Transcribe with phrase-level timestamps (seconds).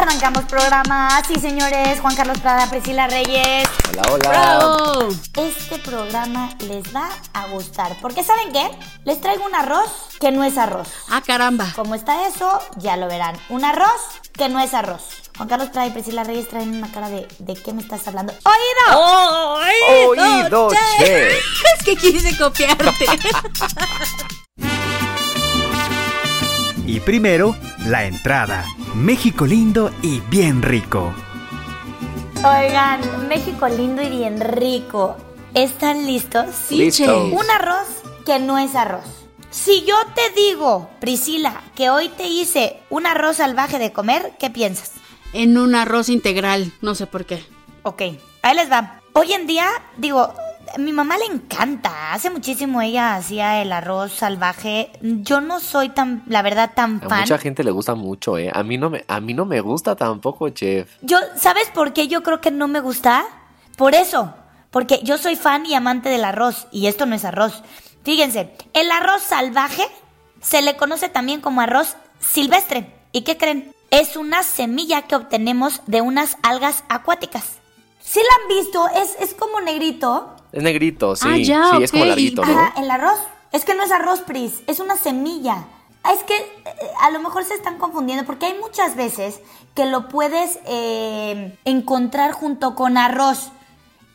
[0.00, 3.68] Arrancamos programa, sí señores, Juan Carlos Prada, Priscila Reyes.
[4.08, 5.08] Hola, hola.
[5.36, 8.70] Este programa les va a gustar, porque ¿saben qué?
[9.04, 10.88] Les traigo un arroz que no es arroz.
[11.10, 11.70] Ah, caramba.
[11.76, 12.60] ¿Cómo está eso?
[12.76, 13.36] Ya lo verán.
[13.50, 14.00] Un arroz
[14.32, 15.02] que no es arroz.
[15.36, 18.32] Juan Carlos Prada y Priscila Reyes traen una cara de ¿de qué me estás hablando?
[18.32, 19.58] ¡Oído!
[20.08, 21.28] Oído, che.
[21.76, 23.04] Es que quise copiarte.
[26.90, 27.54] Y primero,
[27.86, 28.64] la entrada.
[28.96, 31.14] México lindo y bien rico.
[32.38, 35.16] Oigan, México lindo y bien rico.
[35.54, 36.46] ¿Están listos?
[36.52, 37.04] Sí, Listo.
[37.04, 37.12] che.
[37.36, 37.86] Un arroz
[38.26, 39.04] que no es arroz.
[39.52, 44.50] Si yo te digo, Priscila, que hoy te hice un arroz salvaje de comer, ¿qué
[44.50, 44.94] piensas?
[45.32, 47.44] En un arroz integral, no sé por qué.
[47.84, 48.02] Ok,
[48.42, 49.00] ahí les va.
[49.12, 50.34] Hoy en día, digo,
[50.78, 52.12] mi mamá le encanta.
[52.12, 54.90] Hace muchísimo ella hacía el arroz salvaje.
[55.00, 57.20] Yo no soy tan, la verdad, tan A fan.
[57.20, 58.50] mucha gente le gusta mucho, ¿eh?
[58.52, 60.90] A mí no me, a mí no me gusta tampoco, chef.
[61.02, 63.24] Yo, ¿sabes por qué yo creo que no me gusta?
[63.76, 64.34] Por eso.
[64.70, 66.68] Porque yo soy fan y amante del arroz.
[66.70, 67.62] Y esto no es arroz.
[68.04, 69.82] Fíjense, el arroz salvaje
[70.40, 72.94] se le conoce también como arroz silvestre.
[73.12, 73.74] ¿Y qué creen?
[73.90, 77.59] Es una semilla que obtenemos de unas algas acuáticas.
[78.10, 78.88] ¿Sí la han visto?
[78.88, 80.34] Es, es como negrito.
[80.50, 81.28] Es negrito, sí.
[81.30, 82.50] Ah, ya, sí, es como larguito, ¿no?
[82.50, 83.20] Ajá, el arroz.
[83.52, 85.64] Es que no es arroz, Pris, es una semilla.
[86.02, 86.72] Ah, Es que eh,
[87.02, 89.38] a lo mejor se están confundiendo porque hay muchas veces
[89.76, 93.52] que lo puedes eh, encontrar junto con arroz.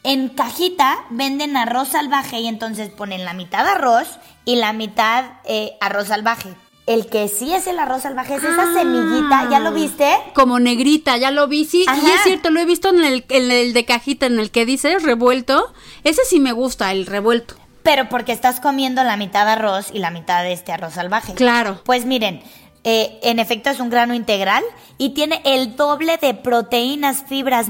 [0.04, 5.78] En cajita venden arroz salvaje y entonces ponen la mitad arroz y la mitad eh,
[5.80, 6.54] arroz salvaje.
[6.86, 8.74] El que sí es el arroz salvaje es esa Ah.
[8.74, 10.08] semillita, ¿ya lo viste?
[10.36, 11.84] Como negrita, ya lo vi, sí.
[12.04, 14.66] Y es cierto, lo he visto en el, en el de cajita, en el que
[14.68, 15.74] dice revuelto.
[16.04, 17.56] Ese sí me gusta, el revuelto.
[17.82, 21.34] Pero porque estás comiendo la mitad arroz y la mitad de este arroz salvaje.
[21.34, 21.82] Claro.
[21.86, 22.44] Pues miren,
[22.84, 24.64] eh, en efecto es un grano integral
[25.00, 27.68] y tiene el doble de proteínas, fibras,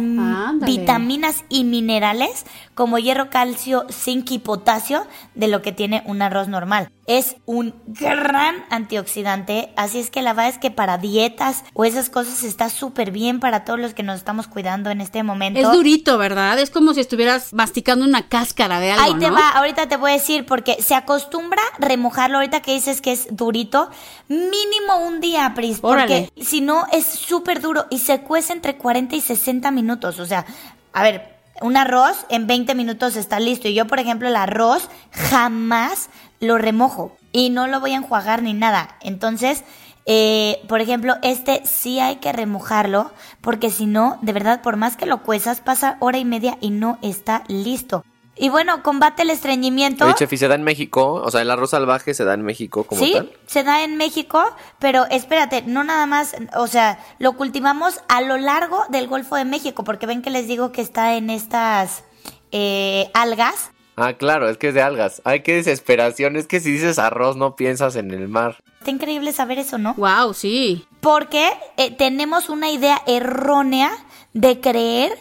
[0.62, 6.50] vitaminas y minerales como hierro, calcio, zinc y potasio de lo que tiene un arroz
[6.50, 6.90] normal.
[7.08, 12.10] Es un gran antioxidante, así es que la verdad es que para dietas o esas
[12.10, 15.60] cosas está súper bien para todos los que nos estamos cuidando en este momento.
[15.60, 16.58] Es durito, ¿verdad?
[16.58, 19.36] Es como si estuvieras masticando una cáscara de algo, Ahí te ¿no?
[19.36, 23.28] va, ahorita te voy a decir, porque se acostumbra remojarlo, ahorita que dices que es
[23.30, 23.92] durito,
[24.28, 29.16] mínimo un día, Pris, porque si no es súper duro y se cuece entre 40
[29.16, 30.46] y 60 minutos, o sea,
[30.92, 34.90] a ver, un arroz en 20 minutos está listo y yo, por ejemplo, el arroz
[35.12, 36.10] jamás
[36.46, 39.64] lo remojo y no lo voy a enjuagar ni nada, entonces...
[40.08, 43.12] eh, por ejemplo, este sí hay que remojarlo
[43.42, 46.70] porque si no, de verdad, por más que lo cuezas, pasa hora y media y
[46.70, 48.06] no está listo.
[48.38, 50.06] Y bueno, combate el estreñimiento.
[50.06, 51.14] Oye, chef, ¿y se da en México?
[51.26, 53.32] O sea, el arroz salvaje se da en México como Sí, tal.
[53.48, 54.44] se da en México,
[54.78, 59.46] pero espérate, no nada más, o sea, lo cultivamos a lo largo del Golfo de
[59.46, 62.04] México, porque ven que les digo que está en estas
[62.52, 63.72] eh, algas.
[63.98, 65.22] Ah, claro, es que es de algas.
[65.24, 66.36] Ay, qué desesperación.
[66.36, 68.58] Es que si dices arroz no piensas en el mar.
[68.80, 69.94] Está increíble saber eso, ¿no?
[69.96, 70.86] Wow, sí.
[71.00, 73.92] Porque eh, tenemos una idea errónea
[74.34, 75.18] de creer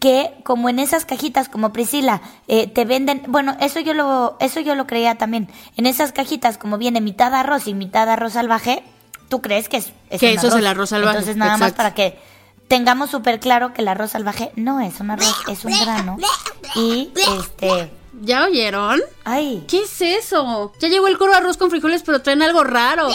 [0.00, 4.60] que como en esas cajitas como Priscila eh, te venden bueno eso yo lo eso
[4.60, 8.82] yo lo creía también en esas cajitas como viene mitad arroz y mitad arroz salvaje
[9.30, 11.72] tú crees que es, es Que un eso es el arroz salvaje, entonces nada más
[11.72, 12.18] para que
[12.68, 16.18] tengamos súper claro que el arroz salvaje no es un arroz es un grano
[16.74, 17.90] y este
[18.20, 19.02] ¿Ya oyeron?
[19.24, 20.72] ay ¿Qué es eso?
[20.78, 23.08] Ya llegó el coro de arroz con frijoles, pero traen algo raro.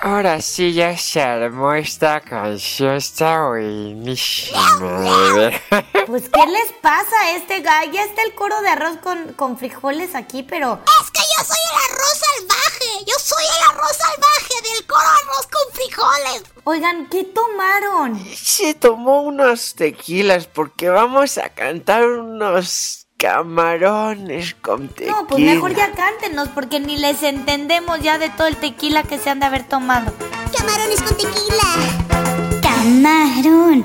[0.00, 5.00] Ahora sí ya se armó esta canción, está buenísima.
[5.34, 5.62] bebé.
[6.06, 9.58] pues qué les pasa a este gallo ya está el coro de arroz con, con
[9.58, 13.04] frijoles aquí pero Es que yo soy el arroz salvaje.
[13.06, 16.42] Yo soy el arroz salvaje del coro arroz con frijoles.
[16.64, 25.12] oigan qué tomaron Se tomó unos tequilas porque vamos a cantar unos camarones con tequila.
[25.12, 29.18] No, pues mejor ya cántenos porque ni les entendemos ya de todo el tequila que
[29.18, 30.12] se han de haber tomado.
[30.56, 32.60] Camarones con tequila.
[32.62, 33.84] Camarón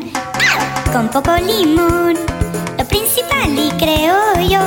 [0.91, 2.17] con poco limón.
[2.77, 4.17] Lo principal y creo
[4.49, 4.61] yo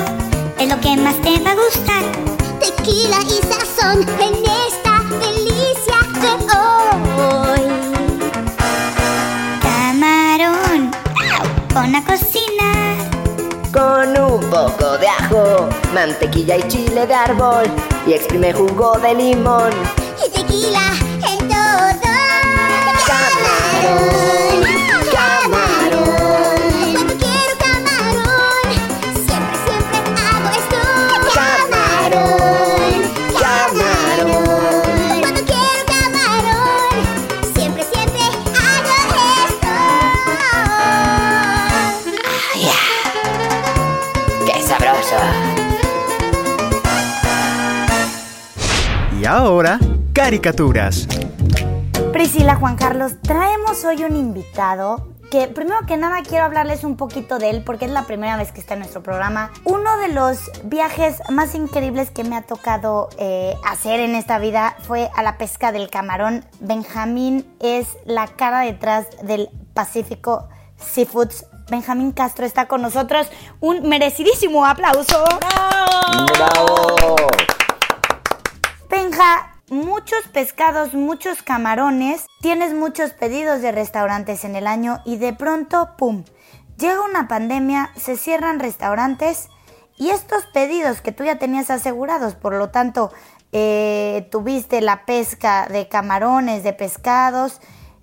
[0.59, 2.05] es lo que más te va a gustar.
[2.61, 4.35] Tequila y sazón en
[4.67, 7.61] esta delicia de hoy.
[9.61, 10.91] Camarón
[11.73, 12.54] con a cocinar.
[13.75, 17.65] Con un poco de ajo, mantequilla y chile de árbol
[18.07, 19.73] y exprime jugo de limón.
[20.25, 20.93] Y tequila
[21.29, 22.01] en todo.
[23.09, 24.84] Camarón,
[49.45, 49.79] ahora,
[50.15, 51.07] caricaturas.
[52.13, 57.39] Priscila Juan Carlos, traemos hoy un invitado que primero que nada quiero hablarles un poquito
[57.39, 59.51] de él porque es la primera vez que está en nuestro programa.
[59.65, 64.77] Uno de los viajes más increíbles que me ha tocado eh, hacer en esta vida
[64.81, 66.47] fue a la pesca del camarón.
[66.61, 70.49] Benjamín es la cara detrás del Pacífico
[70.79, 71.45] Seafoods.
[71.71, 73.29] Benjamín Castro está con nosotros.
[73.61, 75.23] Un merecidísimo aplauso.
[76.39, 77.17] ¡Bravo!
[79.15, 85.33] Benja, muchos pescados, muchos camarones, tienes muchos pedidos de restaurantes en el año y de
[85.33, 86.25] pronto, ¡pum!
[86.81, 89.51] Llega una pandemia, se cierran restaurantes
[89.97, 93.13] y estos pedidos que tú ya tenías asegurados, por lo tanto,
[93.53, 97.61] eh, tuviste la pesca de camarones, de pescados,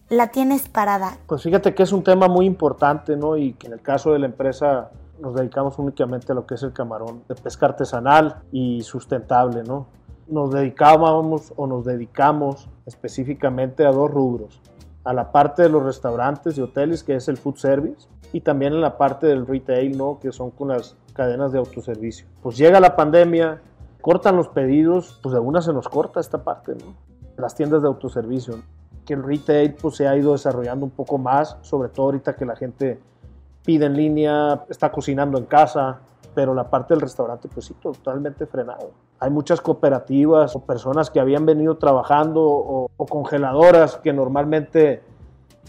[0.08, 1.18] la tienes parada.
[1.28, 3.36] Pues fíjate que es un tema muy importante, ¿no?
[3.36, 6.63] Y que en el caso de la empresa nos dedicamos únicamente a lo que es
[6.63, 9.88] el camarón de pesca artesanal y sustentable, ¿no?
[10.27, 14.62] Nos dedicábamos o nos dedicamos específicamente a dos rubros.
[15.03, 18.73] A la parte de los restaurantes y hoteles, que es el food service, y también
[18.73, 20.19] en la parte del retail, ¿no?
[20.19, 22.27] Que son con las cadenas de autoservicio.
[22.41, 23.62] Pues llega la pandemia,
[24.01, 26.95] cortan los pedidos, pues de una se nos corta esta parte, ¿no?
[27.38, 28.62] Las tiendas de autoservicio,
[29.06, 32.45] que el retail pues se ha ido desarrollando un poco más, sobre todo ahorita que
[32.45, 33.00] la gente
[33.63, 36.00] pide en línea, está cocinando en casa,
[36.33, 38.91] pero la parte del restaurante pues sí, totalmente frenado.
[39.21, 45.03] Hay muchas cooperativas o personas que habían venido trabajando o, o congeladoras que normalmente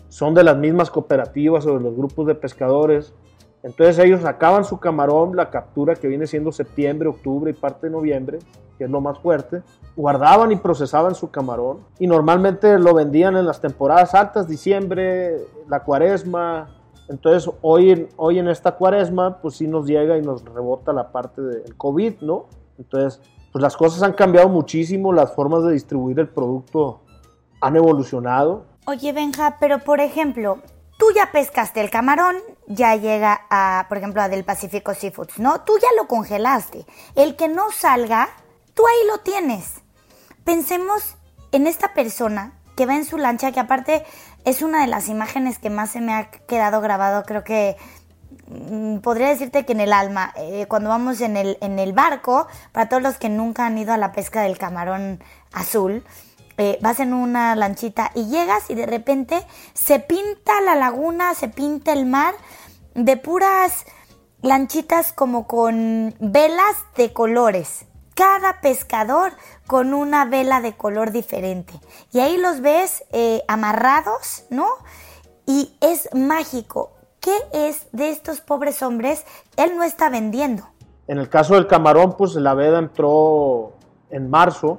[0.08, 3.14] son de las mismas cooperativas o de los grupos de pescadores.
[3.62, 7.92] Entonces ellos sacaban su camarón, la captura que viene siendo septiembre, octubre y parte de
[7.92, 8.38] noviembre,
[8.76, 9.62] que es lo más fuerte,
[9.96, 15.84] guardaban y procesaban su camarón y normalmente lo vendían en las temporadas altas, diciembre, la
[15.84, 16.68] cuaresma.
[17.08, 21.40] Entonces hoy hoy en esta cuaresma pues sí nos llega y nos rebota la parte
[21.40, 22.46] del COVID, ¿no?
[22.78, 23.20] Entonces
[23.52, 27.02] pues las cosas han cambiado muchísimo, las formas de distribuir el producto
[27.60, 28.64] han evolucionado.
[28.86, 30.58] Oye, Benja, pero por ejemplo,
[30.98, 35.60] tú ya pescaste el camarón, ya llega a, por ejemplo, a Del Pacífico Seafoods, ¿no?
[35.60, 36.86] Tú ya lo congelaste.
[37.14, 38.30] El que no salga,
[38.74, 39.82] tú ahí lo tienes.
[40.44, 41.16] Pensemos
[41.52, 44.04] en esta persona que va en su lancha, que aparte
[44.44, 47.76] es una de las imágenes que más se me ha quedado grabado, creo que
[49.02, 52.88] podría decirte que en el alma, eh, cuando vamos en el, en el barco, para
[52.88, 55.22] todos los que nunca han ido a la pesca del camarón
[55.52, 56.04] azul,
[56.58, 61.48] eh, vas en una lanchita y llegas y de repente se pinta la laguna, se
[61.48, 62.34] pinta el mar
[62.94, 63.86] de puras
[64.42, 67.86] lanchitas como con velas de colores.
[68.14, 69.32] Cada pescador
[69.66, 71.72] con una vela de color diferente.
[72.12, 74.68] Y ahí los ves eh, amarrados, ¿no?
[75.46, 76.92] Y es mágico.
[77.22, 79.24] ¿Qué es de estos pobres hombres?
[79.56, 80.64] Él no está vendiendo.
[81.06, 83.72] En el caso del camarón, pues la veda entró
[84.10, 84.78] en marzo,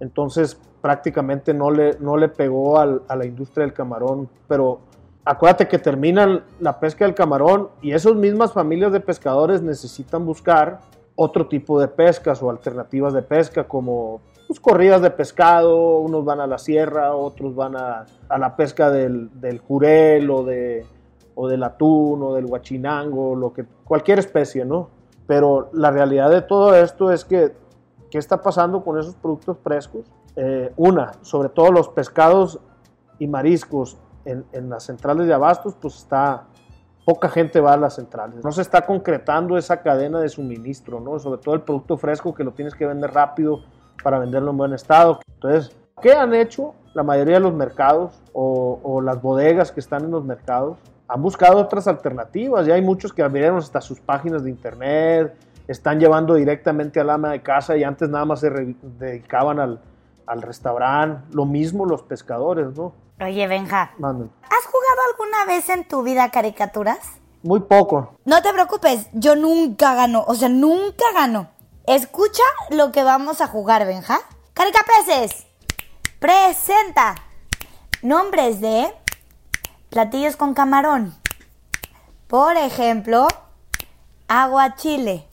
[0.00, 4.80] entonces prácticamente no le, no le pegó al- a la industria del camarón, pero
[5.24, 10.80] acuérdate que terminan la pesca del camarón y esas mismas familias de pescadores necesitan buscar
[11.16, 16.40] otro tipo de pescas o alternativas de pesca como pues, corridas de pescado, unos van
[16.40, 20.86] a la sierra, otros van a, a la pesca del, del jurel o, de,
[21.40, 24.90] o del atún o del guachinango, lo que, cualquier especie, ¿no?
[25.24, 27.54] Pero la realidad de todo esto es que,
[28.10, 30.10] ¿qué está pasando con esos productos frescos?
[30.34, 32.58] Eh, una, sobre todo los pescados
[33.20, 36.42] y mariscos en, las centrales de abastos, pues está,
[37.04, 38.44] poca gente va a las centrales.
[38.44, 41.20] No se está concretando esa cadena de suministro, ¿no?
[41.20, 43.60] Sobre todo el producto fresco que lo tienes que vender rápido
[44.02, 45.20] para venderlo en buen estado.
[45.34, 45.70] Entonces,
[46.02, 50.24] ¿qué han hecho la mayoría de los mercados o las bodegas que están en los
[50.24, 50.78] mercados?
[51.08, 52.66] Han buscado otras alternativas.
[52.66, 55.34] Ya hay muchos que abrieron hasta sus páginas de internet,
[55.66, 59.80] están llevando directamente al ama de casa y antes nada más se dedicaban al,
[60.26, 61.26] al restaurante.
[61.32, 62.92] Lo mismo los pescadores, ¿no?
[63.20, 63.82] Oye, Benja.
[63.82, 66.98] ¿has jugado alguna vez en tu vida caricaturas?
[67.42, 68.16] Muy poco.
[68.24, 71.48] No te preocupes, yo nunca gano, o sea, nunca gano.
[71.86, 74.18] Escucha lo que vamos a jugar, Benja.
[74.54, 75.46] Caricapeces,
[76.18, 77.14] presenta
[78.02, 78.92] nombres de
[79.90, 81.14] platillos con camarón.
[82.26, 83.26] Por ejemplo,
[84.28, 85.26] agua chile,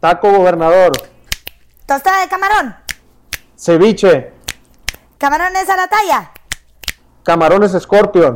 [0.00, 0.92] Taco gobernador,
[1.86, 2.76] tostada de camarón,
[3.56, 4.32] ceviche,
[5.18, 6.30] camarones a la talla,
[7.24, 8.32] camarones escorpion,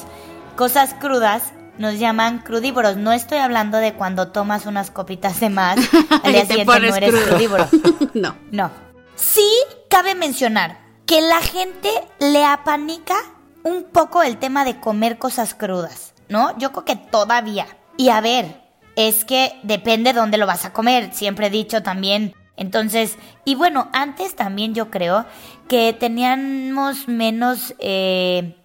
[0.56, 2.98] cosas crudas nos llaman crudívoros.
[2.98, 5.78] No estoy hablando de cuando tomas unas copitas de más
[6.24, 7.26] al día siguiente no eres crudo.
[7.28, 7.68] crudívoro.
[8.14, 8.36] no.
[8.52, 8.72] No.
[9.16, 9.48] Sí
[9.90, 11.90] cabe mencionar que la gente
[12.20, 13.16] le apanica
[13.64, 16.56] un poco el tema de comer cosas crudas, ¿no?
[16.60, 17.66] Yo creo que todavía.
[17.98, 18.62] Y a ver,
[18.96, 22.36] es que depende dónde lo vas a comer, siempre he dicho también.
[22.58, 25.26] Entonces, y bueno, antes también yo creo
[25.68, 28.56] que teníamos menos, eh,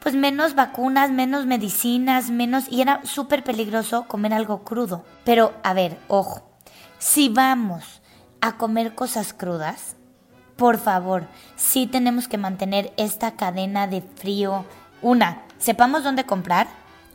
[0.00, 5.04] pues menos vacunas, menos medicinas, menos, y era súper peligroso comer algo crudo.
[5.22, 6.50] Pero, a ver, ojo,
[6.98, 8.02] si vamos
[8.40, 9.94] a comer cosas crudas,
[10.62, 11.26] por favor,
[11.56, 14.64] sí tenemos que mantener esta cadena de frío.
[15.00, 16.68] Una, sepamos dónde comprar.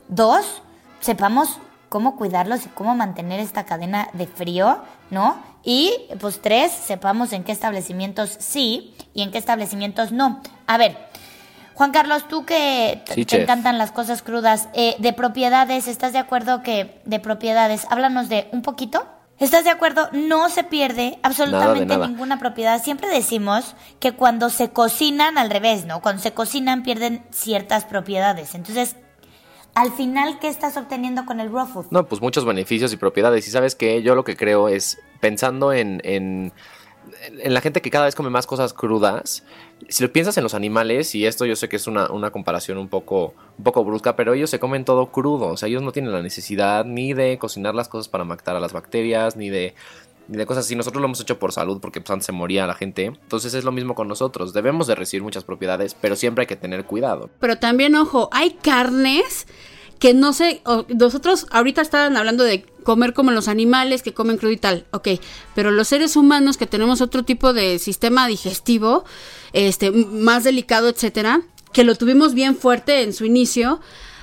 [0.08, 0.60] Dos,
[1.00, 5.38] sepamos cómo cuidarlos y cómo mantener esta cadena de frío, ¿no?
[5.64, 10.42] Y pues tres, sepamos en qué establecimientos sí y en qué establecimientos no.
[10.66, 10.98] A ver,
[11.72, 13.42] Juan Carlos, tú que te, Sí, te chef.
[13.44, 17.86] encantan las cosas crudas, eh, de propiedades, ¿estás de acuerdo que de propiedades?
[17.88, 19.06] Háblanos de un poquito.
[19.38, 20.08] ¿Estás de acuerdo?
[20.12, 22.08] No se pierde absolutamente nada.
[22.08, 22.82] ninguna propiedad.
[22.82, 26.02] Siempre decimos que cuando se cocinan, al revés, ¿no?
[26.02, 28.56] Cuando se cocinan pierden ciertas propiedades.
[28.56, 28.96] Entonces,
[29.74, 31.86] al final, ¿qué estás obteniendo con el raw food?
[31.90, 33.46] No, pues muchos beneficios y propiedades.
[33.46, 36.52] Y sabes que yo lo que creo es, pensando en, en,
[37.38, 39.44] en la gente que cada vez come más cosas crudas,
[39.88, 42.78] si lo piensas en los animales, y esto yo sé que es una, una comparación
[42.78, 45.46] un poco, poco brusca, pero ellos se comen todo crudo.
[45.48, 48.60] O sea, ellos no tienen la necesidad ni de cocinar las cosas para matar a
[48.60, 49.74] las bacterias, ni de
[50.28, 50.76] ni de cosas así.
[50.76, 53.06] Nosotros lo hemos hecho por salud porque pues, antes se moría la gente.
[53.06, 54.52] Entonces es lo mismo con nosotros.
[54.52, 57.30] Debemos de recibir muchas propiedades, pero siempre hay que tener cuidado.
[57.40, 59.46] Pero también, ojo, hay carnes
[59.98, 64.36] que no sé, o- nosotros ahorita estaban hablando de comer como los animales que comen
[64.38, 65.08] crudo y tal, ok,
[65.54, 69.04] pero los seres humanos que tenemos otro tipo de sistema digestivo,
[69.52, 73.80] este, más delicado, etcétera, que lo tuvimos bien fuerte en su inicio,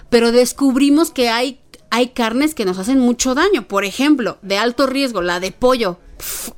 [0.10, 1.60] pero descubrimos que hay,
[1.92, 6.00] hay carnes que nos hacen mucho daño, por ejemplo, de alto riesgo, la de pollo.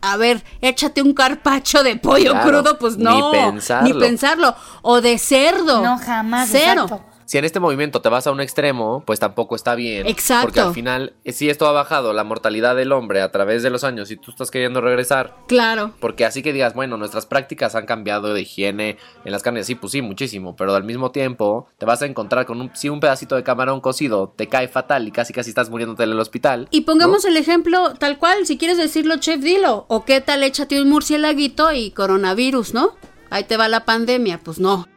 [0.01, 3.93] A ver, échate un carpacho de pollo Claro, crudo, pues ni no, pensarlo.
[3.93, 5.81] ni pensarlo, o de cerdo.
[5.81, 6.47] No, jamás.
[6.51, 6.83] Cero.
[6.83, 7.03] exacto.
[7.27, 10.07] Si en este movimiento te vas a un extremo, pues tampoco está bien.
[10.07, 10.45] Exacto.
[10.45, 13.69] Porque al final, eh, si esto ha bajado la mortalidad del hombre a través de
[13.69, 15.91] los años y tú estás queriendo regresar, Claro.
[15.99, 19.75] porque así que digas, bueno, nuestras prácticas han cambiado de higiene en las carnes, sí,
[19.75, 23.01] pues sí, muchísimo, pero al mismo tiempo te vas a encontrar con un, si un
[23.01, 26.69] pedacito de camarón cocido te cae fatal y casi casi estás muriéndote en el hospital.
[26.71, 29.85] Y pongamos el ejemplo tal cual, si quieres decirlo, chef, dilo.
[29.89, 32.91] O qué tal, échate un murciélaguito y coronavirus, ¿no?
[33.29, 34.87] Ahí te va la pandemia, pues no.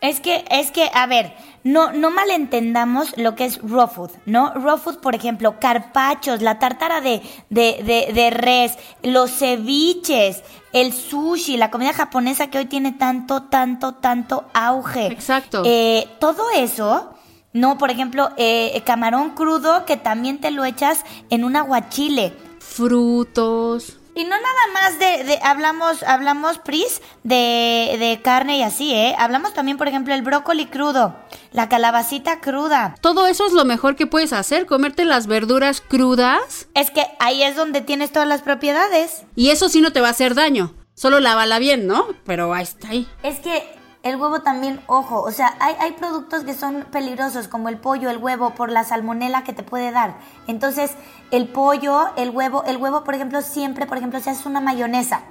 [0.00, 1.32] Es que, es que, a ver,
[1.66, 4.54] no, no malentendamos lo que es raw food, ¿no?
[4.54, 7.20] Raw food, por ejemplo, carpachos, la tártara de,
[7.50, 13.42] de, de, de res, los ceviches, el sushi, la comida japonesa que hoy tiene tanto,
[13.42, 15.08] tanto, tanto auge.
[15.08, 15.64] Exacto.
[15.66, 17.14] Eh, todo eso,
[17.52, 22.32] no, por ejemplo, eh, camarón crudo que también te lo echas en un aguachile.
[22.60, 23.98] Frutos.
[24.16, 29.14] Y no nada más de, de- hablamos, hablamos, Pris, de, de carne y así, ¿eh?
[29.18, 31.14] Hablamos también, por ejemplo, el brócoli crudo,
[31.52, 32.94] la calabacita cruda.
[33.02, 36.66] Todo eso es lo mejor que puedes hacer, comerte las verduras crudas.
[36.74, 39.22] Es que ahí es donde tienes todas las propiedades.
[39.36, 40.74] Y eso sí no te va a hacer daño.
[40.94, 42.06] Solo lávala bien, ¿no?
[42.24, 43.06] Pero ahí está ahí.
[43.22, 43.75] Es que
[44.06, 48.08] el huevo también, ojo, o sea, hay, hay productos que son peligrosos, como el pollo,
[48.08, 50.18] el huevo, por la salmonela que te puede dar.
[50.46, 50.92] Entonces,
[51.32, 55.22] el pollo, el huevo, el huevo, por ejemplo, siempre, por ejemplo, si haces una mayonesa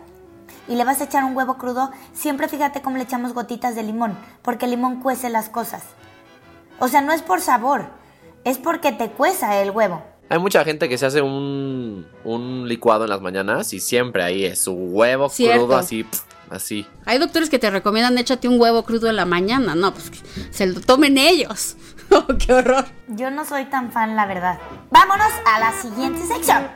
[0.67, 3.84] y le vas a echar un huevo crudo, siempre fíjate cómo le echamos gotitas de
[3.84, 5.84] limón, porque el limón cuece las cosas.
[6.79, 7.86] O sea, no es por sabor,
[8.44, 10.03] es porque te cueza el huevo.
[10.27, 14.44] Hay mucha gente que se hace un, un licuado en las mañanas y siempre ahí
[14.44, 15.60] es su huevo Cierto.
[15.65, 16.05] crudo así,
[16.50, 16.86] así.
[17.06, 19.75] Hay doctores que te recomiendan échate un huevo crudo en la mañana.
[19.75, 20.20] No, pues que
[20.52, 21.75] se lo tomen ellos.
[22.12, 22.86] Oh, ¡Qué horror!
[23.08, 24.60] Yo no soy tan fan, la verdad.
[24.92, 26.68] Vámonos a la siguiente sección.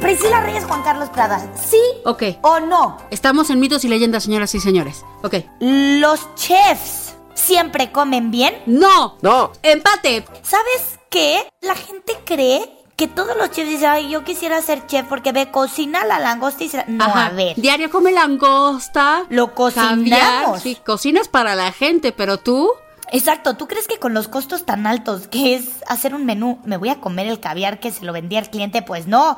[0.00, 2.22] Priscila Reyes, Juan Carlos Prada, ¿sí Ok.
[2.42, 2.98] o no?
[3.10, 5.04] Estamos en mitos y leyendas, señoras y señores.
[5.22, 5.36] Ok.
[5.60, 8.54] ¿Los chefs siempre comen bien?
[8.66, 9.16] ¡No!
[9.22, 9.52] ¡No!
[9.62, 10.24] ¡Empate!
[10.42, 11.48] ¿Sabes qué?
[11.62, 15.50] La gente cree que todos los chefs dicen, ay, yo quisiera ser chef porque ve,
[15.50, 16.84] cocina la langosta y se la...
[16.86, 17.26] No, Ajá.
[17.26, 17.56] a ver.
[17.56, 19.24] Diario come langosta.
[19.30, 19.98] Lo cocinamos.
[19.98, 20.60] caviar.
[20.60, 22.70] Sí, cocinas para la gente, pero tú.
[23.10, 26.76] Exacto, ¿tú crees que con los costos tan altos que es hacer un menú, me
[26.76, 28.82] voy a comer el caviar que se lo vendía al cliente?
[28.82, 29.36] Pues no.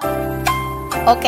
[1.07, 1.25] Ok,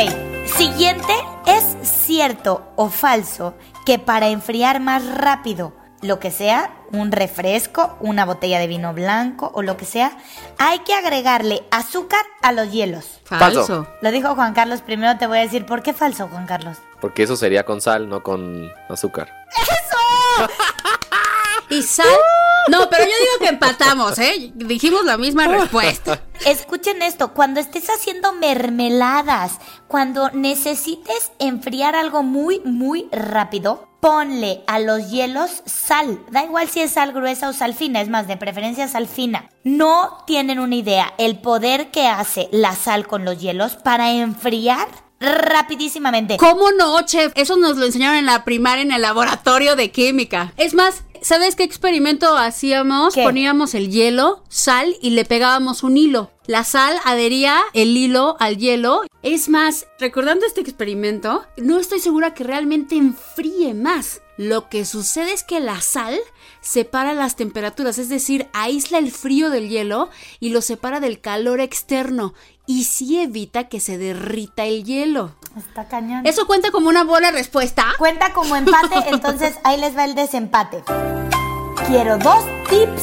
[0.56, 1.12] siguiente,
[1.46, 3.54] ¿es cierto o falso
[3.84, 9.50] que para enfriar más rápido lo que sea, un refresco, una botella de vino blanco
[9.54, 10.16] o lo que sea,
[10.58, 13.20] hay que agregarle azúcar a los hielos?
[13.24, 13.66] Falso.
[13.66, 13.86] Falso.
[14.00, 16.78] Lo dijo Juan Carlos, primero te voy a decir por qué falso, Juan Carlos.
[17.00, 19.32] Porque eso sería con sal, no con azúcar.
[21.70, 22.06] ¿Y sal?
[22.68, 24.52] No, pero yo digo que empatamos, ¿eh?
[24.54, 26.22] Dijimos la misma respuesta.
[26.46, 34.78] Escuchen esto, cuando estés haciendo mermeladas, cuando necesites enfriar algo muy, muy rápido, ponle a
[34.78, 36.20] los hielos sal.
[36.30, 39.48] Da igual si es sal gruesa o sal fina, es más, de preferencia sal fina.
[39.64, 44.88] No tienen una idea el poder que hace la sal con los hielos para enfriar
[45.20, 46.36] rapidísimamente.
[46.36, 47.32] ¿Cómo no, chef?
[47.34, 50.52] Eso nos lo enseñaron en la primaria en el laboratorio de química.
[50.56, 53.14] Es más, ¿sabes qué experimento hacíamos?
[53.14, 53.22] ¿Qué?
[53.22, 56.30] Poníamos el hielo, sal y le pegábamos un hilo.
[56.46, 59.02] La sal adhería el hilo al hielo.
[59.22, 64.22] Es más, recordando este experimento, no estoy segura que realmente enfríe más.
[64.36, 66.18] Lo que sucede es que la sal
[66.60, 71.60] separa las temperaturas, es decir, aísla el frío del hielo y lo separa del calor
[71.60, 72.34] externo
[72.66, 75.34] y sí evita que se derrita el hielo.
[75.56, 76.26] Está cañón.
[76.26, 77.86] ¿Eso cuenta como una buena respuesta?
[77.98, 80.84] Cuenta como empate, entonces ahí les va el desempate.
[81.86, 83.02] Quiero dos tips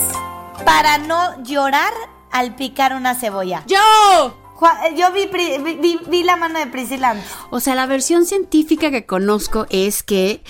[0.63, 1.93] para no llorar
[2.31, 3.63] al picar una cebolla.
[3.67, 4.45] ¡Yo!
[4.95, 5.29] Yo vi,
[6.07, 7.15] vi, la mano de Priscila.
[7.49, 10.43] O sea, la versión científica que conozco es que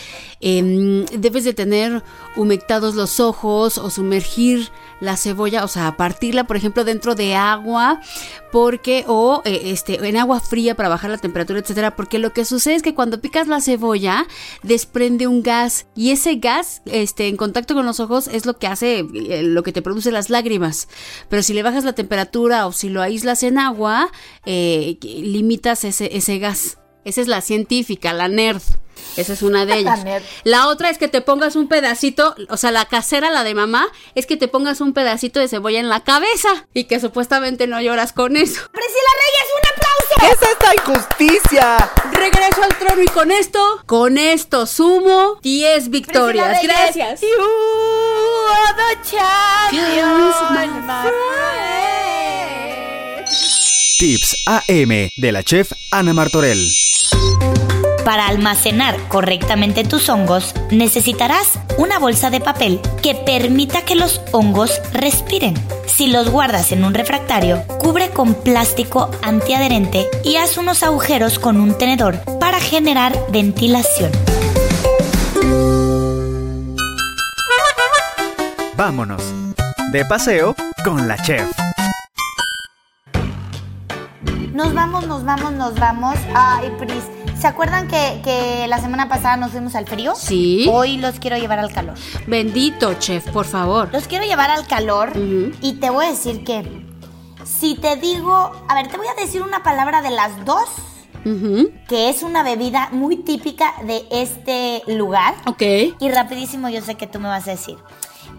[0.45, 2.03] em, debes de tener
[2.35, 7.99] humectados los ojos o sumergir la cebolla, o sea, partirla, por ejemplo, dentro de agua,
[8.51, 12.45] porque, o eh, este, en agua fría para bajar la temperatura, etcétera, porque lo que
[12.45, 14.27] sucede es que cuando picas la cebolla,
[14.61, 18.67] desprende un gas, y ese gas, este, en contacto con los ojos, es lo que
[18.67, 20.87] hace, eh, lo que te produce las lágrimas.
[21.27, 24.11] Pero si le bajas la temperatura o si lo aíslas en agua,
[24.45, 26.77] eh, limitas ese, ese gas.
[27.03, 28.61] Esa es la científica, la nerd.
[29.17, 30.03] Esa es una de ellas.
[30.43, 33.87] La otra es que te pongas un pedacito, o sea, la casera, la de mamá,
[34.13, 37.81] es que te pongas un pedacito de cebolla en la cabeza y que supuestamente no
[37.81, 38.61] lloras con eso.
[38.71, 40.15] Priscila Reyes, un aplauso.
[40.19, 41.91] ¿Qué es esta injusticia?
[42.11, 46.59] Regreso al trono y con esto, con esto sumo 10 victorias.
[46.59, 47.21] Priscila Gracias.
[47.21, 47.27] You
[48.49, 51.85] are the champion, my friend.
[53.97, 56.69] Tips AM de la chef Ana Martorell.
[58.05, 64.79] Para almacenar correctamente tus hongos, necesitarás una bolsa de papel que permita que los hongos
[64.93, 65.55] respiren.
[65.87, 71.59] Si los guardas en un refractario, cubre con plástico antiadherente y haz unos agujeros con
[71.59, 74.11] un tenedor para generar ventilación.
[78.77, 79.23] Vámonos.
[79.91, 81.49] De paseo con la chef.
[84.53, 86.15] Nos vamos, nos vamos, nos vamos.
[86.33, 87.03] Ay, Pris,
[87.45, 90.15] ¿Se acuerdan que, que la semana pasada nos fuimos al frío?
[90.15, 90.67] Sí.
[90.67, 91.93] Hoy los quiero llevar al calor.
[92.25, 93.87] Bendito, chef, por favor.
[93.93, 96.83] Los quiero llevar al calor y te voy a decir que
[97.43, 100.63] si te digo, a ver, te voy a decir una palabra de las dos,
[101.87, 105.35] que es una bebida muy típica de este lugar.
[105.45, 105.61] Ok.
[105.99, 107.77] Y rapidísimo yo sé que tú me vas a decir.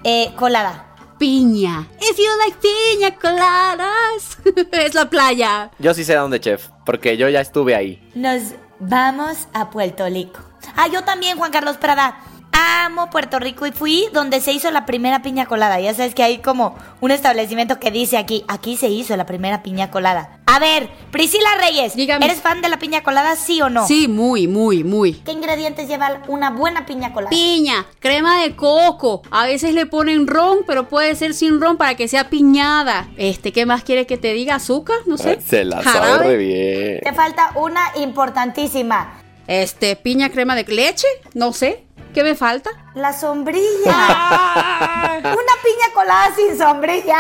[0.03, 0.97] Eh, colada.
[1.16, 1.87] Piña.
[2.01, 4.38] If you like piña coladas.
[4.73, 5.71] es la playa.
[5.79, 8.03] Yo sí sé dónde, chef, porque yo ya estuve ahí.
[8.16, 10.41] Nos vamos a Puerto Rico.
[10.77, 12.19] Ah, yo también, Juan Carlos Prada.
[12.53, 15.79] Amo Puerto Rico y fui donde se hizo la primera piña colada.
[15.79, 19.62] Ya sabes que hay como un establecimiento que dice aquí, aquí se hizo la primera
[19.62, 20.36] piña colada.
[20.48, 22.24] A ver, Priscila Reyes, Dígame.
[22.24, 23.85] ¿eres fan de la piña colada, sí o no?
[23.87, 25.14] Sí, muy, muy, muy.
[25.14, 27.30] ¿Qué ingredientes lleva una buena piña colada?
[27.30, 29.22] Piña, crema de coco.
[29.32, 33.09] A veces le ponen ron, pero puede ser sin ron para que sea piñada.
[33.16, 34.54] Este, ¿qué más quiere que te diga?
[34.54, 34.98] ¿Azúcar?
[35.06, 35.40] No sé.
[35.40, 37.00] Se la sabe bien.
[37.02, 39.20] Te falta una importantísima.
[39.48, 41.09] Este, piña, crema de leche.
[41.35, 41.86] No sé.
[42.16, 42.70] ¿Qué me falta?
[42.94, 43.61] La sombrilla.
[43.85, 47.18] Una piña colada sin sombrilla.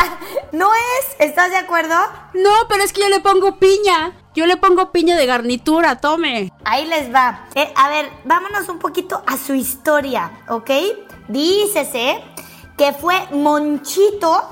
[0.52, 1.16] ¿No es?
[1.18, 1.94] ¿Estás de acuerdo?
[2.32, 4.12] No, pero es que yo le pongo piña.
[4.34, 6.50] Yo le pongo piña de garnitura, tome.
[6.64, 7.44] Ahí les va.
[7.54, 10.70] Eh, a ver, vámonos un poquito a su historia, ¿ok?
[11.28, 12.24] Dícese
[12.78, 14.48] que fue Monchito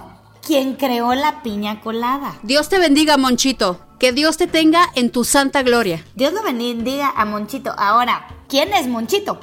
[0.47, 2.35] quien creó la piña colada.
[2.43, 3.81] Dios te bendiga, Monchito.
[3.99, 6.05] Que Dios te tenga en tu santa gloria.
[6.15, 7.73] Dios lo bendiga a Monchito.
[7.79, 9.41] Ahora, ¿quién es Monchito?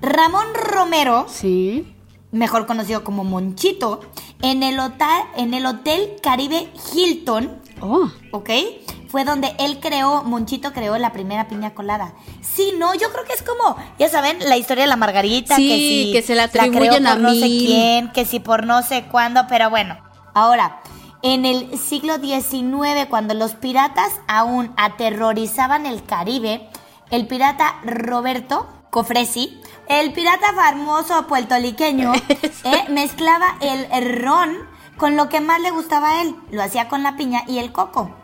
[0.00, 1.94] Ramón Romero, Sí.
[2.32, 4.00] mejor conocido como Monchito,
[4.42, 8.08] en el hotel, en el hotel Caribe Hilton, Oh.
[8.32, 8.50] ¿ok?
[9.08, 12.14] Fue donde él creó, Monchito creó la primera piña colada.
[12.40, 15.54] Sí, no, yo creo que es como, ya saben, la historia de la margarita.
[15.56, 18.40] Sí, que, si que se la creó atribuyen por a no sé quién, que si
[18.40, 19.96] por no sé cuándo, pero bueno.
[20.34, 20.80] Ahora,
[21.22, 26.68] en el siglo XIX, cuando los piratas aún aterrorizaban el Caribe,
[27.10, 32.12] el pirata Roberto Cofresi, el pirata famoso puertorriqueño,
[32.64, 34.56] eh, mezclaba el ron
[34.96, 36.36] con lo que más le gustaba a él.
[36.52, 38.14] Lo hacía con la piña y el coco.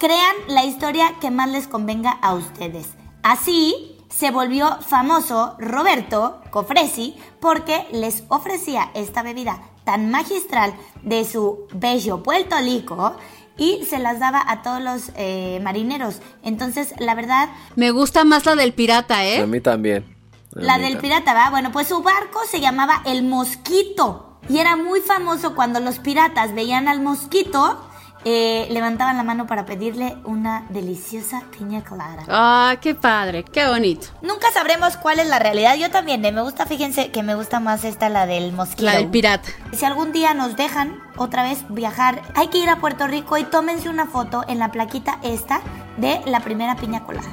[0.00, 2.88] Crean la historia que más les convenga a ustedes.
[3.22, 11.68] Así se volvió famoso Roberto Cofresi porque les ofrecía esta bebida tan magistral de su
[11.72, 13.14] bello Puerto Rico
[13.56, 16.20] y se las daba a todos los eh, marineros.
[16.42, 19.46] Entonces, la verdad, Me gusta más la del pirata, A ¿eh?
[19.46, 20.15] mí también.
[20.62, 21.50] La del pirata, ¿va?
[21.50, 24.38] Bueno, pues su barco se llamaba el Mosquito.
[24.48, 27.80] Y era muy famoso cuando los piratas veían al mosquito,
[28.28, 32.24] eh, levantaban la mano para pedirle una deliciosa piña colada.
[32.26, 34.08] Ah, qué padre, qué bonito.
[34.20, 35.76] Nunca sabremos cuál es la realidad.
[35.76, 38.82] Yo también, eh, me gusta, fíjense que me gusta más esta, la del mosquito.
[38.82, 39.48] La del pirata.
[39.72, 43.44] Si algún día nos dejan otra vez viajar, hay que ir a Puerto Rico y
[43.44, 45.60] tómense una foto en la plaquita esta
[45.96, 47.28] de la primera piña colada.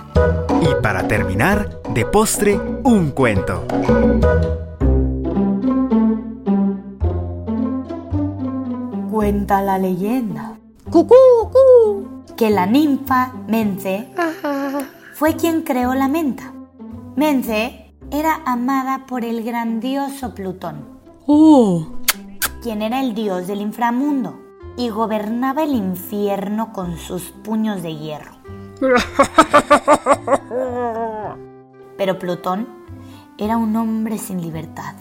[0.61, 3.65] Y para terminar, de postre, un cuento.
[9.09, 10.52] Cuenta la leyenda
[12.37, 14.13] Que la ninfa Mence
[15.15, 16.53] fue quien creó la menta.
[17.15, 21.87] Mence era amada por el grandioso Plutón, ¡Oh!
[22.61, 24.39] quien era el dios del inframundo
[24.77, 28.33] y gobernaba el infierno con sus puños de hierro.
[31.97, 32.67] Pero Plutón
[33.39, 34.93] era un hombre sin libertad,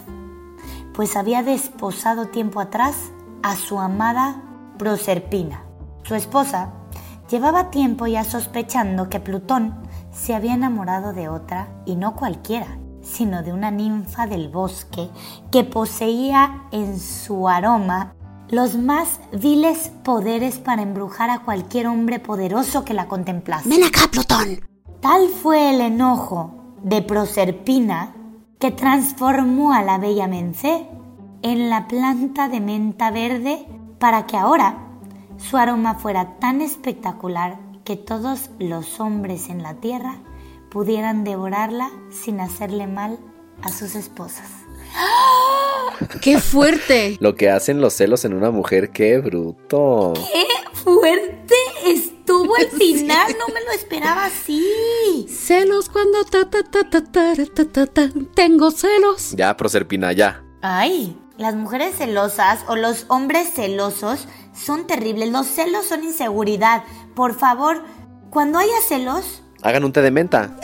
[0.95, 3.11] pues había desposado tiempo atrás
[3.43, 4.41] a su amada
[4.79, 5.65] Proserpina.
[6.03, 6.73] Su esposa
[7.29, 9.75] llevaba tiempo ya sospechando que Plutón
[10.11, 15.09] se había enamorado de otra, y no cualquiera, sino de una ninfa del bosque
[15.51, 18.13] que poseía en su aroma
[18.49, 23.67] los más viles poderes para embrujar a cualquier hombre poderoso que la contemplase.
[23.67, 24.59] Ven acá, Plutón.
[25.01, 28.13] Tal fue el enojo de Proserpina
[28.59, 30.87] que transformó a la bella Mencé
[31.41, 33.65] en la planta de menta verde
[33.99, 34.82] para que ahora
[35.49, 40.17] su aroma fuera tan espectacular que todos los hombres en la tierra
[40.69, 43.19] pudieran devorarla sin hacerle mal
[43.61, 44.49] a sus esposas.
[44.95, 45.93] ¡Ah!
[46.21, 47.17] ¡Qué fuerte!
[47.21, 50.13] Lo que hacen los celos en una mujer, qué bruto.
[50.15, 50.45] ¡Qué
[50.77, 51.55] fuerte!
[51.85, 55.27] Estuvo al final, no me lo esperaba así.
[55.29, 58.09] Celos cuando ta ta ta ta ta ta ta, ta.
[58.33, 59.33] tengo celos.
[59.35, 60.43] Ya, Proserpina, ya.
[60.61, 65.29] Ay, las mujeres celosas o los hombres celosos son terribles.
[65.29, 66.83] Los celos son inseguridad.
[67.15, 67.83] Por favor,
[68.29, 70.57] cuando haya celos, Hagan un té de menta.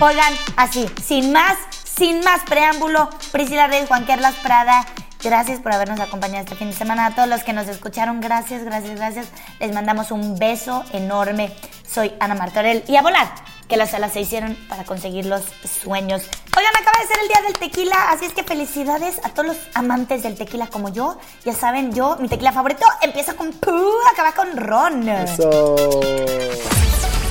[0.00, 4.86] oigan, así, sin más, sin más preámbulo, Priscila Reyes, Juan Carlos Prada,
[5.22, 7.04] Gracias por habernos acompañado este fin de semana.
[7.04, 9.28] A todos los que nos escucharon, gracias, gracias, gracias.
[9.58, 11.52] Les mandamos un beso enorme.
[11.86, 13.28] Soy Ana Martorell y a volar,
[13.70, 15.42] que las alas se hicieron para conseguir los
[15.82, 16.24] sueños.
[16.56, 19.56] Oigan, acaba de ser el día del tequila, así es que felicidades a todos los
[19.74, 21.16] amantes del tequila como yo.
[21.44, 25.08] Ya saben, yo, mi tequila favorito empieza con pu, acaba con ron.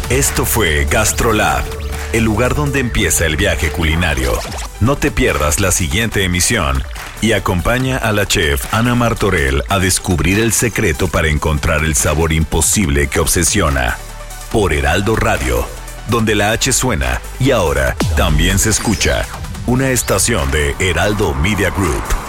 [0.10, 1.64] Esto fue Gastrolab,
[2.14, 4.32] el lugar donde empieza el viaje culinario.
[4.80, 6.84] No te pierdas la siguiente emisión
[7.22, 12.32] y acompaña a la chef Ana Martorell a descubrir el secreto para encontrar el sabor
[12.32, 13.98] imposible que obsesiona.
[14.52, 15.68] Por Heraldo Radio,
[16.10, 19.26] donde la H suena y ahora también se escucha.
[19.68, 22.29] Una estación de Heraldo Media Group.